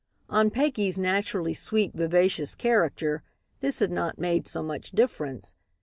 On 0.31 0.49
Peggy's 0.49 0.97
naturally 0.97 1.53
sweet, 1.53 1.93
vivacious 1.93 2.55
character, 2.55 3.21
this 3.59 3.77
had 3.81 3.91
not 3.91 4.17
made 4.17 4.47
so 4.47 4.63
much 4.63 4.89
difference. 4.93 5.53